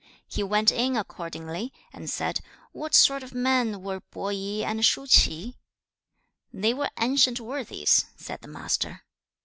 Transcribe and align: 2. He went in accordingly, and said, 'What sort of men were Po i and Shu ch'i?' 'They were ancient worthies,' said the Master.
2. 0.29 0.35
He 0.37 0.41
went 0.41 0.71
in 0.71 0.97
accordingly, 0.97 1.71
and 1.93 2.09
said, 2.09 2.39
'What 2.71 2.95
sort 2.95 3.21
of 3.21 3.35
men 3.35 3.83
were 3.83 3.99
Po 3.99 4.29
i 4.29 4.63
and 4.65 4.83
Shu 4.83 5.05
ch'i?' 5.05 5.53
'They 6.51 6.73
were 6.73 6.89
ancient 6.99 7.39
worthies,' 7.39 8.05
said 8.15 8.41
the 8.41 8.47
Master. 8.47 9.03